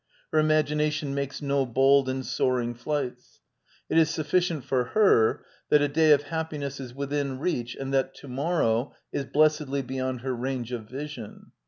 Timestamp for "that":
5.69-5.83, 7.93-8.15